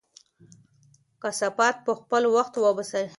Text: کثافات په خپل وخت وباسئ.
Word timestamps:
کثافات 1.21 1.75
په 1.85 1.91
خپل 1.99 2.23
وخت 2.35 2.53
وباسئ. 2.57 3.05